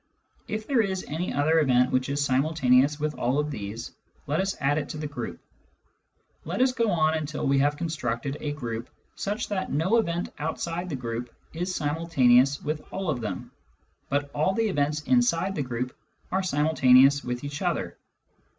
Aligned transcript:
If 0.47 0.65
there 0.65 0.81
is 0.81 1.05
any 1.07 1.31
other 1.31 1.59
event 1.59 1.89
w 1.89 1.99
hich 1.99 2.09
is 2.09 2.27
simu 2.27 2.53
ltaneous 2.55 2.99
with 2.99 3.13
all 3.19 3.37
of 3.37 3.51
these,"Tet 3.51 4.39
us 4.39 4.57
add 4.59 4.79
it 4.79 4.89
to 4.89 4.97
the 4.97 5.05
group; 5.05 5.39
let 6.43 6.59
us 6.59 6.71
go 6.71 6.89
on 6.89 7.13
until 7.13 7.45
we 7.45 7.59
have 7.59 7.77
coftetructcd 7.77 8.35
a 8.39 8.51
group 8.51 8.89
such 9.15 9.47
tKat 9.47 9.69
no 9.69 9.97
event 9.97 10.29
outside 10.39 10.89
the 10.89 10.95
group 10.95 11.31
is 11.53 11.75
simultaneous 11.75 12.59
with 12.63 12.81
all 12.91 13.11
of 13.11 13.21
them, 13.21 13.51
but 14.09 14.31
all 14.33 14.55
the 14.55 14.69
events 14.69 15.03
inside 15.03 15.53
the 15.53 15.61
group 15.61 15.95
are 16.31 16.41
simultaneous 16.41 17.23
with 17.23 17.43
each 17.43 17.61
other. 17.61 17.95